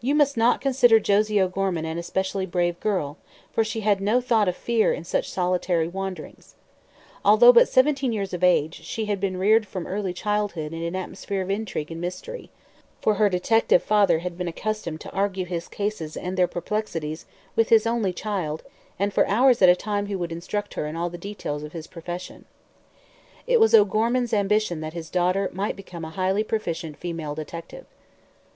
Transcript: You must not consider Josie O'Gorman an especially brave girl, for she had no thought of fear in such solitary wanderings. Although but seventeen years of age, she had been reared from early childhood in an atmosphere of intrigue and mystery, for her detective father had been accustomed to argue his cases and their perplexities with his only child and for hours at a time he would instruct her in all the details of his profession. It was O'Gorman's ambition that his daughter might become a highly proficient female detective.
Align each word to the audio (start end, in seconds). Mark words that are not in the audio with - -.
You 0.00 0.16
must 0.16 0.36
not 0.36 0.60
consider 0.60 0.98
Josie 0.98 1.40
O'Gorman 1.40 1.84
an 1.84 1.96
especially 1.96 2.44
brave 2.44 2.80
girl, 2.80 3.18
for 3.52 3.62
she 3.62 3.82
had 3.82 4.00
no 4.00 4.20
thought 4.20 4.48
of 4.48 4.56
fear 4.56 4.92
in 4.92 5.04
such 5.04 5.30
solitary 5.30 5.86
wanderings. 5.86 6.56
Although 7.24 7.52
but 7.52 7.68
seventeen 7.68 8.12
years 8.12 8.34
of 8.34 8.42
age, 8.42 8.82
she 8.84 9.04
had 9.04 9.20
been 9.20 9.36
reared 9.36 9.64
from 9.64 9.86
early 9.86 10.12
childhood 10.12 10.72
in 10.72 10.82
an 10.82 10.96
atmosphere 10.96 11.40
of 11.40 11.50
intrigue 11.50 11.92
and 11.92 12.00
mystery, 12.00 12.50
for 13.00 13.14
her 13.14 13.28
detective 13.28 13.80
father 13.80 14.18
had 14.18 14.36
been 14.36 14.48
accustomed 14.48 15.00
to 15.02 15.12
argue 15.12 15.44
his 15.46 15.68
cases 15.68 16.16
and 16.16 16.36
their 16.36 16.48
perplexities 16.48 17.24
with 17.54 17.68
his 17.68 17.86
only 17.86 18.12
child 18.12 18.64
and 18.98 19.14
for 19.14 19.24
hours 19.28 19.62
at 19.62 19.68
a 19.68 19.76
time 19.76 20.06
he 20.06 20.16
would 20.16 20.32
instruct 20.32 20.74
her 20.74 20.84
in 20.88 20.96
all 20.96 21.10
the 21.10 21.16
details 21.16 21.62
of 21.62 21.72
his 21.72 21.86
profession. 21.86 22.44
It 23.46 23.60
was 23.60 23.72
O'Gorman's 23.72 24.34
ambition 24.34 24.80
that 24.80 24.94
his 24.94 25.10
daughter 25.10 25.48
might 25.52 25.76
become 25.76 26.04
a 26.04 26.10
highly 26.10 26.42
proficient 26.42 26.96
female 26.96 27.36
detective. 27.36 27.86